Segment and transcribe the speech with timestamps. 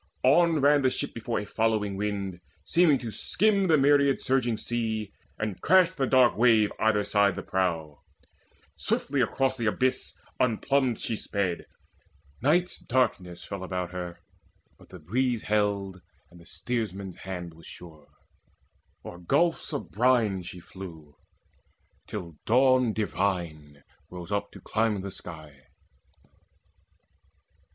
[0.23, 5.13] On ran the ship before a following wind, Seeming to skim the myriad surging sea,
[5.37, 8.01] And crashed the dark wave either side the prow:
[8.75, 11.65] Swiftly across the abyss unplumbed she sped.
[12.41, 14.17] Night's darkness fell about her,
[14.79, 18.07] but the breeze Held, and the steersman's hand was sure.
[19.05, 21.15] O'er gulfs Of brine she flew,
[22.07, 25.67] till Dawn divine rose up To climb the sky.